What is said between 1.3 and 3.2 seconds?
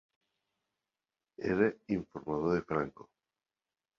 Era informador de Franco.